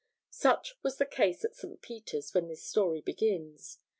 [0.31, 1.79] Such was the case at St.
[1.79, 3.77] Peter's when this story begins.